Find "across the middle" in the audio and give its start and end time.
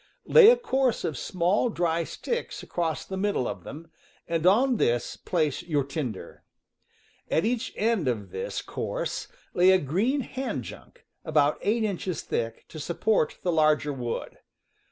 2.63-3.47